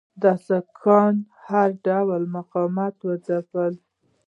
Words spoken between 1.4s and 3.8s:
هر ډول مقاومت وځپي.